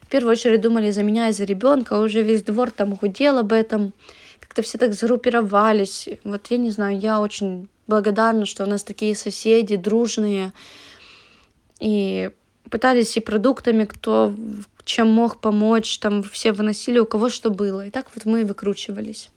В 0.02 0.08
первую 0.08 0.32
очередь 0.32 0.62
думали 0.62 0.90
за 0.90 1.04
меня 1.04 1.28
и 1.28 1.32
за 1.32 1.44
ребенка, 1.44 2.00
уже 2.00 2.22
весь 2.22 2.42
двор 2.42 2.72
там 2.72 2.94
гудел 2.94 3.38
об 3.38 3.52
этом. 3.52 3.92
Как-то 4.40 4.62
все 4.62 4.76
так 4.76 4.94
зарупировались. 4.94 6.08
Вот 6.24 6.48
я 6.50 6.56
не 6.56 6.72
знаю, 6.72 6.98
я 6.98 7.20
очень 7.20 7.68
благодарна, 7.86 8.44
что 8.44 8.64
у 8.64 8.66
нас 8.66 8.82
такие 8.82 9.14
соседи 9.14 9.76
дружные. 9.76 10.52
И 11.78 12.32
пытались 12.70 13.16
и 13.16 13.20
продуктами, 13.20 13.84
кто 13.84 14.34
чем 14.84 15.10
мог 15.10 15.40
помочь, 15.40 15.98
там 15.98 16.22
все 16.22 16.52
выносили, 16.52 16.98
у 16.98 17.06
кого 17.06 17.30
что 17.30 17.50
было. 17.50 17.86
И 17.86 17.90
так 17.90 18.06
вот 18.14 18.24
мы 18.24 18.44
выкручивались. 18.44 19.30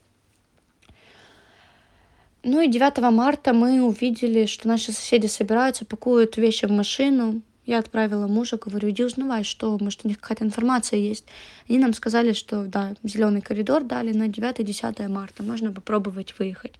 Ну 2.42 2.60
и 2.60 2.68
9 2.68 2.98
марта 3.12 3.52
мы 3.52 3.82
увидели, 3.82 4.46
что 4.46 4.68
наши 4.68 4.92
соседи 4.92 5.26
собираются, 5.26 5.84
пакуют 5.84 6.36
вещи 6.36 6.66
в 6.66 6.70
машину. 6.70 7.42
Я 7.66 7.80
отправила 7.80 8.26
мужа, 8.26 8.56
говорю, 8.56 8.88
иди 8.88 9.04
узнавай, 9.04 9.44
что, 9.44 9.76
может, 9.78 10.00
у 10.04 10.08
них 10.08 10.20
какая-то 10.20 10.44
информация 10.44 10.98
есть. 10.98 11.26
Они 11.68 11.78
нам 11.78 11.92
сказали, 11.92 12.32
что, 12.32 12.64
да, 12.64 12.94
зеленый 13.02 13.42
коридор 13.42 13.82
дали 13.82 14.12
на 14.12 14.28
9-10 14.28 15.08
марта, 15.08 15.42
можно 15.42 15.72
попробовать 15.72 16.34
выехать. 16.38 16.72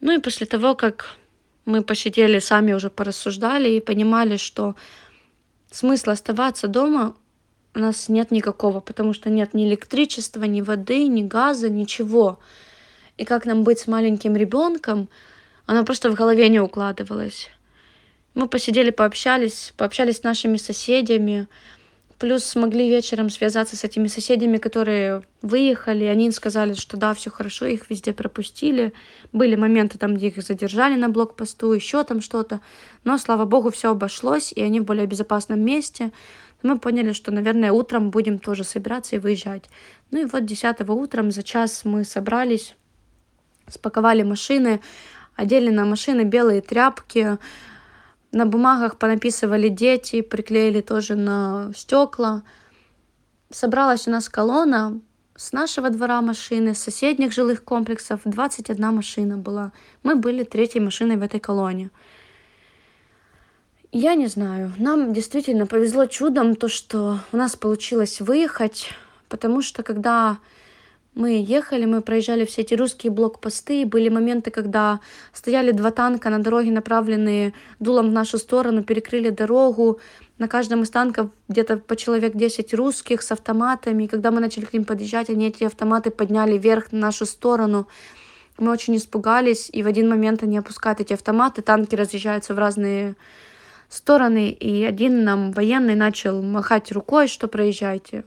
Ну 0.00 0.12
и 0.12 0.20
после 0.20 0.46
того, 0.46 0.76
как 0.76 1.16
мы 1.64 1.82
посидели, 1.82 2.38
сами 2.38 2.72
уже 2.72 2.90
порассуждали 2.90 3.70
и 3.70 3.80
понимали, 3.80 4.36
что 4.36 4.76
смысла 5.70 6.14
оставаться 6.14 6.68
дома 6.68 7.14
у 7.74 7.80
нас 7.80 8.08
нет 8.08 8.30
никакого, 8.30 8.80
потому 8.80 9.12
что 9.12 9.30
нет 9.30 9.54
ни 9.54 9.68
электричества, 9.68 10.44
ни 10.44 10.60
воды, 10.62 11.06
ни 11.06 11.22
газа, 11.22 11.68
ничего. 11.68 12.40
И 13.16 13.24
как 13.24 13.46
нам 13.46 13.62
быть 13.62 13.80
с 13.80 13.86
маленьким 13.86 14.36
ребенком, 14.36 15.08
оно 15.66 15.84
просто 15.84 16.10
в 16.10 16.14
голове 16.14 16.48
не 16.48 16.60
укладывалось. 16.60 17.50
Мы 18.34 18.48
посидели, 18.48 18.90
пообщались, 18.90 19.72
пообщались 19.76 20.18
с 20.18 20.22
нашими 20.22 20.56
соседями, 20.56 21.46
плюс 22.18 22.44
смогли 22.44 22.88
вечером 22.88 23.30
связаться 23.30 23.76
с 23.76 23.84
этими 23.84 24.08
соседями, 24.08 24.58
которые 24.58 25.22
выехали. 25.40 26.04
Они 26.04 26.30
сказали, 26.32 26.74
что 26.74 26.96
да, 26.96 27.14
все 27.14 27.30
хорошо, 27.30 27.66
их 27.66 27.88
везде 27.90 28.12
пропустили. 28.12 28.92
Были 29.32 29.54
моменты 29.54 29.98
там, 29.98 30.16
где 30.16 30.28
их 30.28 30.42
задержали 30.42 30.96
на 30.96 31.08
блокпосту, 31.08 31.72
еще 31.72 32.02
там 32.04 32.20
что-то. 32.20 32.60
Но, 33.04 33.18
слава 33.18 33.44
богу, 33.44 33.70
все 33.70 33.90
обошлось, 33.90 34.52
и 34.52 34.60
они 34.62 34.80
в 34.80 34.84
более 34.84 35.06
безопасном 35.06 35.60
месте 35.60 36.12
мы 36.62 36.78
поняли, 36.78 37.12
что, 37.12 37.30
наверное, 37.30 37.72
утром 37.72 38.10
будем 38.10 38.38
тоже 38.38 38.64
собираться 38.64 39.16
и 39.16 39.18
выезжать. 39.18 39.70
Ну 40.10 40.22
и 40.22 40.24
вот 40.24 40.44
10 40.44 40.80
утром 40.88 41.30
за 41.30 41.42
час 41.42 41.84
мы 41.84 42.04
собрались, 42.04 42.74
спаковали 43.68 44.22
машины, 44.22 44.80
одели 45.36 45.70
на 45.70 45.84
машины 45.84 46.22
белые 46.22 46.60
тряпки, 46.60 47.38
на 48.32 48.46
бумагах 48.46 48.98
понаписывали 48.98 49.68
дети, 49.68 50.20
приклеили 50.20 50.80
тоже 50.80 51.14
на 51.14 51.72
стекла. 51.74 52.42
Собралась 53.50 54.06
у 54.06 54.10
нас 54.10 54.28
колонна 54.28 55.00
с 55.36 55.52
нашего 55.52 55.88
двора 55.88 56.20
машины, 56.20 56.74
с 56.74 56.78
соседних 56.80 57.32
жилых 57.32 57.64
комплексов. 57.64 58.20
21 58.24 58.94
машина 58.94 59.36
была. 59.36 59.72
Мы 60.02 60.16
были 60.16 60.44
третьей 60.44 60.80
машиной 60.80 61.16
в 61.16 61.22
этой 61.22 61.40
колонне. 61.40 61.90
Я 63.92 64.14
не 64.14 64.26
знаю. 64.26 64.74
Нам 64.76 65.14
действительно 65.14 65.66
повезло 65.66 66.06
чудом 66.06 66.56
то, 66.56 66.68
что 66.68 67.20
у 67.32 67.36
нас 67.36 67.56
получилось 67.56 68.20
выехать, 68.20 68.90
потому 69.28 69.62
что 69.62 69.82
когда 69.82 70.38
мы 71.18 71.44
ехали, 71.44 71.84
мы 71.84 72.00
проезжали 72.00 72.44
все 72.44 72.60
эти 72.60 72.74
русские 72.74 73.10
блокпосты, 73.10 73.84
были 73.84 74.08
моменты, 74.08 74.52
когда 74.52 75.00
стояли 75.32 75.72
два 75.72 75.90
танка 75.90 76.30
на 76.30 76.38
дороге, 76.38 76.70
направленные 76.70 77.54
дулом 77.80 78.10
в 78.10 78.12
нашу 78.12 78.38
сторону, 78.38 78.84
перекрыли 78.84 79.30
дорогу. 79.30 79.98
На 80.38 80.46
каждом 80.46 80.82
из 80.82 80.90
танков 80.90 81.30
где-то 81.48 81.78
по 81.78 81.96
человек 81.96 82.36
10 82.36 82.72
русских 82.74 83.22
с 83.22 83.32
автоматами. 83.32 84.04
И 84.04 84.06
когда 84.06 84.30
мы 84.30 84.40
начали 84.40 84.64
к 84.64 84.72
ним 84.72 84.84
подъезжать, 84.84 85.28
они 85.28 85.48
эти 85.48 85.64
автоматы 85.64 86.12
подняли 86.12 86.56
вверх 86.56 86.92
на 86.92 87.00
нашу 87.00 87.26
сторону. 87.26 87.88
Мы 88.56 88.70
очень 88.70 88.94
испугались, 88.96 89.68
и 89.72 89.82
в 89.82 89.88
один 89.88 90.08
момент 90.08 90.44
они 90.44 90.56
опускают 90.56 91.00
эти 91.00 91.14
автоматы, 91.14 91.62
танки 91.62 91.96
разъезжаются 91.96 92.54
в 92.54 92.58
разные 92.60 93.16
стороны, 93.88 94.50
и 94.50 94.84
один 94.84 95.24
нам 95.24 95.50
военный 95.50 95.96
начал 95.96 96.42
махать 96.42 96.92
рукой, 96.92 97.26
что 97.26 97.48
проезжайте. 97.48 98.24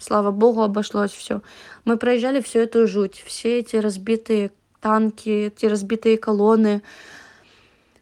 Слава 0.00 0.30
богу, 0.30 0.62
обошлось 0.62 1.12
все. 1.12 1.42
Мы 1.84 1.96
проезжали 1.96 2.40
всю 2.40 2.60
эту 2.60 2.86
жуть, 2.86 3.22
все 3.26 3.58
эти 3.58 3.76
разбитые 3.76 4.52
танки, 4.80 5.28
эти 5.28 5.66
разбитые 5.66 6.18
колонны, 6.18 6.82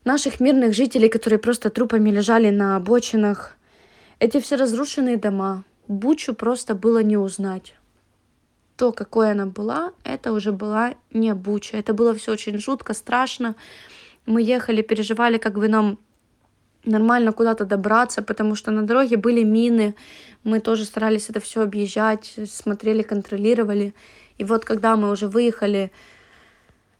наших 0.04 0.40
мирных 0.40 0.74
жителей, 0.74 1.08
которые 1.08 1.38
просто 1.38 1.70
трупами 1.70 2.10
лежали 2.10 2.50
на 2.50 2.76
обочинах, 2.76 3.56
эти 4.18 4.40
все 4.40 4.56
разрушенные 4.56 5.16
дома. 5.16 5.64
Бучу 5.88 6.34
просто 6.34 6.74
было 6.74 7.02
не 7.02 7.16
узнать. 7.16 7.74
То, 8.76 8.92
какой 8.92 9.32
она 9.32 9.46
была, 9.46 9.92
это 10.04 10.32
уже 10.32 10.52
была 10.52 10.94
не 11.12 11.32
Буча. 11.34 11.78
Это 11.78 11.94
было 11.94 12.14
все 12.14 12.32
очень 12.32 12.58
жутко, 12.58 12.92
страшно. 12.92 13.56
Мы 14.26 14.42
ехали, 14.42 14.82
переживали, 14.82 15.38
как 15.38 15.54
бы 15.54 15.68
нам 15.68 15.98
нормально 16.86 17.32
куда-то 17.32 17.64
добраться, 17.64 18.22
потому 18.22 18.54
что 18.54 18.70
на 18.70 18.82
дороге 18.82 19.16
были 19.16 19.42
мины, 19.42 19.94
мы 20.44 20.60
тоже 20.60 20.84
старались 20.84 21.28
это 21.28 21.40
все 21.40 21.62
объезжать, 21.62 22.34
смотрели, 22.48 23.02
контролировали. 23.02 23.94
И 24.38 24.44
вот 24.44 24.64
когда 24.64 24.96
мы 24.96 25.10
уже 25.10 25.28
выехали 25.28 25.90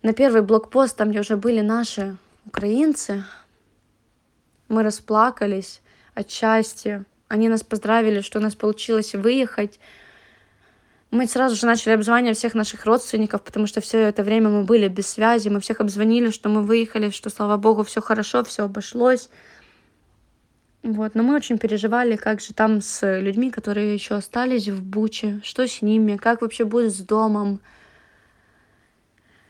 на 0.03 0.13
первый 0.13 0.43
блокпост, 0.43 0.97
там 0.97 1.11
где 1.11 1.21
уже 1.21 1.37
были 1.37 1.61
наши 1.61 2.17
украинцы, 2.45 3.25
мы 4.69 4.83
расплакались 4.83 5.81
от 6.15 6.31
счастья. 6.31 7.05
Они 7.29 7.49
нас 7.49 7.63
поздравили, 7.63 8.21
что 8.21 8.39
у 8.39 8.43
нас 8.43 8.55
получилось 8.55 9.15
выехать. 9.15 9.79
Мы 11.11 11.27
сразу 11.29 11.55
же 11.55 11.67
начали 11.67 11.93
обзванивать 11.93 12.37
всех 12.37 12.55
наших 12.55 12.85
родственников, 12.85 13.43
потому 13.43 13.67
что 13.67 13.81
все 13.81 13.99
это 13.99 14.23
время 14.23 14.49
мы 14.49 14.65
были 14.65 14.89
без 14.89 15.07
связи. 15.07 15.49
Мы 15.49 15.61
всех 15.61 15.81
обзвонили, 15.81 16.31
что 16.31 16.49
мы 16.49 16.63
выехали, 16.63 17.11
что, 17.11 17.31
слава 17.31 17.57
богу, 17.57 17.85
все 17.85 18.01
хорошо, 18.01 18.43
все 18.45 18.65
обошлось. 18.65 19.29
Вот, 20.87 21.17
но 21.17 21.25
мы 21.25 21.35
очень 21.35 21.59
переживали, 21.59 22.15
как 22.15 22.41
же 22.41 22.55
там 22.55 22.81
с 22.81 23.19
людьми, 23.19 23.51
которые 23.51 23.93
еще 23.93 24.15
остались 24.15 24.69
в 24.69 24.81
Буче, 24.85 25.41
что 25.43 25.67
с 25.67 25.83
ними, 25.83 26.17
как 26.17 26.43
вообще 26.43 26.65
будет 26.65 26.95
с 26.95 27.01
домом. 27.01 27.61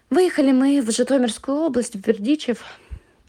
Выехали 0.08 0.52
мы 0.52 0.80
в 0.80 0.90
Житомирскую 0.90 1.58
область, 1.58 1.94
в 1.94 2.00
Бердичев. 2.00 2.64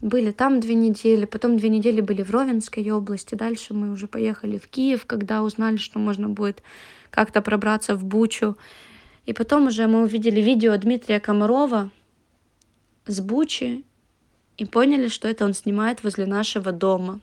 Были 0.00 0.30
там 0.30 0.58
две 0.58 0.74
недели, 0.74 1.26
потом 1.26 1.58
две 1.58 1.68
недели 1.68 2.00
были 2.00 2.22
в 2.22 2.30
Ровенской 2.30 2.90
области. 2.90 3.34
Дальше 3.34 3.74
мы 3.74 3.92
уже 3.92 4.06
поехали 4.06 4.56
в 4.56 4.68
Киев, 4.68 5.04
когда 5.04 5.42
узнали, 5.42 5.76
что 5.76 5.98
можно 5.98 6.30
будет 6.30 6.62
как-то 7.10 7.42
пробраться 7.42 7.94
в 7.94 8.04
Бучу. 8.04 8.56
И 9.26 9.34
потом 9.34 9.66
уже 9.66 9.86
мы 9.86 10.02
увидели 10.02 10.40
видео 10.40 10.74
Дмитрия 10.78 11.20
Комарова 11.20 11.90
с 13.04 13.20
Бучи 13.20 13.84
и 14.56 14.64
поняли, 14.64 15.08
что 15.08 15.28
это 15.28 15.44
он 15.44 15.52
снимает 15.52 16.02
возле 16.02 16.24
нашего 16.24 16.72
дома. 16.72 17.20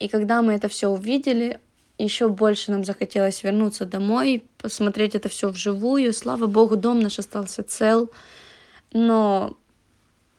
И 0.00 0.08
когда 0.08 0.42
мы 0.42 0.54
это 0.54 0.68
все 0.68 0.88
увидели, 0.88 1.60
еще 1.98 2.30
больше 2.30 2.72
нам 2.72 2.84
захотелось 2.84 3.42
вернуться 3.42 3.84
домой, 3.84 4.44
посмотреть 4.56 5.14
это 5.14 5.28
все 5.28 5.50
вживую. 5.50 6.14
Слава 6.14 6.46
богу, 6.46 6.76
дом 6.76 7.00
наш 7.00 7.18
остался 7.18 7.62
цел. 7.62 8.10
Но 8.92 9.58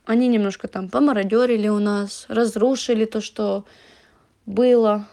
они 0.05 0.27
немножко 0.27 0.67
там 0.67 0.89
помародерили 0.89 1.67
у 1.67 1.77
нас, 1.77 2.25
разрушили 2.27 3.05
то, 3.05 3.21
что 3.21 3.65
было. 4.47 5.07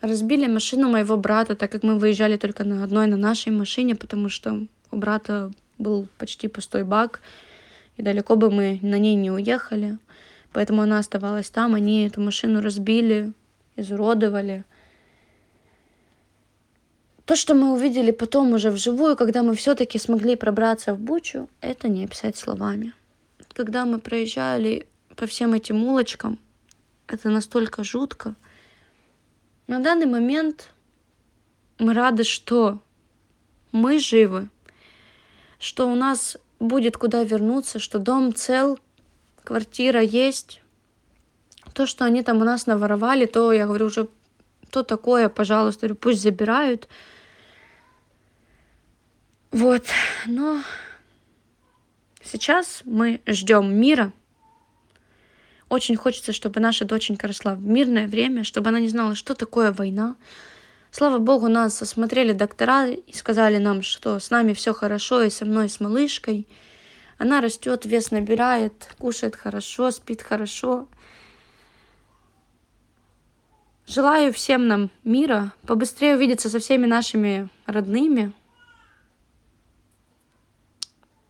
Разбили 0.00 0.46
машину 0.46 0.88
моего 0.88 1.16
брата, 1.16 1.56
так 1.56 1.72
как 1.72 1.82
мы 1.82 1.98
выезжали 1.98 2.36
только 2.36 2.62
на 2.62 2.84
одной, 2.84 3.08
на 3.08 3.16
нашей 3.16 3.50
машине, 3.50 3.96
потому 3.96 4.28
что 4.28 4.66
у 4.92 4.96
брата 4.96 5.50
был 5.78 6.06
почти 6.18 6.46
пустой 6.46 6.84
бак, 6.84 7.20
и 7.96 8.02
далеко 8.02 8.36
бы 8.36 8.50
мы 8.50 8.78
на 8.82 8.98
ней 8.98 9.16
не 9.16 9.32
уехали. 9.32 9.98
Поэтому 10.52 10.82
она 10.82 11.00
оставалась 11.00 11.50
там, 11.50 11.74
они 11.74 12.06
эту 12.06 12.20
машину 12.20 12.60
разбили, 12.60 13.32
изуродовали. 13.76 14.64
То, 17.24 17.36
что 17.36 17.54
мы 17.54 17.72
увидели 17.72 18.10
потом 18.10 18.52
уже 18.52 18.70
вживую, 18.70 19.16
когда 19.16 19.42
мы 19.42 19.54
все-таки 19.54 19.98
смогли 19.98 20.36
пробраться 20.36 20.94
в 20.94 20.98
Бучу, 20.98 21.48
это 21.60 21.88
не 21.88 22.04
описать 22.04 22.36
словами. 22.36 22.92
Когда 23.54 23.86
мы 23.86 23.98
проезжали 23.98 24.86
по 25.16 25.26
всем 25.26 25.54
этим 25.54 25.84
улочкам, 25.84 26.38
это 27.06 27.30
настолько 27.30 27.84
жутко. 27.84 28.34
На 29.66 29.78
данный 29.78 30.06
момент 30.06 30.70
мы 31.78 31.94
рады, 31.94 32.24
что 32.24 32.80
мы 33.72 33.98
живы, 33.98 34.50
что 35.58 35.88
у 35.88 35.94
нас 35.94 36.36
будет 36.60 36.96
куда 36.96 37.24
вернуться, 37.24 37.78
что 37.78 37.98
дом 37.98 38.34
цел, 38.34 38.78
квартира 39.42 40.00
есть, 40.00 40.60
то, 41.74 41.86
что 41.86 42.04
они 42.04 42.22
там 42.22 42.40
у 42.40 42.44
нас 42.44 42.66
наворовали, 42.66 43.26
то 43.26 43.52
я 43.52 43.66
говорю 43.66 43.86
уже, 43.86 44.08
то 44.70 44.82
такое, 44.82 45.28
пожалуйста, 45.28 45.94
пусть 45.94 46.22
забирают. 46.22 46.88
Вот, 49.50 49.84
но 50.26 50.62
сейчас 52.22 52.82
мы 52.84 53.20
ждем 53.26 53.76
мира. 53.76 54.12
Очень 55.68 55.96
хочется, 55.96 56.32
чтобы 56.32 56.60
наша 56.60 56.84
доченька 56.84 57.26
росла 57.26 57.54
в 57.54 57.62
мирное 57.62 58.06
время, 58.06 58.44
чтобы 58.44 58.68
она 58.68 58.78
не 58.78 58.88
знала, 58.88 59.14
что 59.14 59.34
такое 59.34 59.72
война. 59.72 60.16
Слава 60.92 61.18
богу, 61.18 61.48
нас 61.48 61.82
осмотрели 61.82 62.32
доктора 62.32 62.88
и 62.88 63.12
сказали 63.12 63.58
нам, 63.58 63.82
что 63.82 64.20
с 64.20 64.30
нами 64.30 64.52
все 64.52 64.72
хорошо, 64.72 65.22
и 65.22 65.30
со 65.30 65.44
мной, 65.44 65.68
с 65.68 65.80
малышкой. 65.80 66.46
Она 67.18 67.40
растет, 67.40 67.84
вес 67.84 68.12
набирает, 68.12 68.88
кушает 68.98 69.34
хорошо, 69.34 69.90
спит 69.90 70.22
хорошо. 70.22 70.86
Желаю 73.86 74.32
всем 74.32 74.66
нам 74.66 74.90
мира, 75.04 75.52
побыстрее 75.66 76.16
увидеться 76.16 76.48
со 76.48 76.58
всеми 76.58 76.86
нашими 76.86 77.50
родными. 77.66 78.32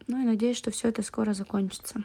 Ну 0.06 0.22
и 0.22 0.24
надеюсь, 0.24 0.56
что 0.56 0.70
все 0.70 0.88
это 0.88 1.02
скоро 1.02 1.34
закончится. 1.34 2.04